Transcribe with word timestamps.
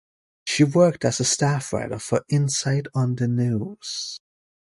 She 0.45 0.63
worked 0.63 1.05
as 1.05 1.19
a 1.19 1.23
staff 1.23 1.71
writer 1.71 1.99
for 1.99 2.25
"Insight 2.27 2.87
on 2.95 3.17
the 3.17 3.27
News". 3.27 4.19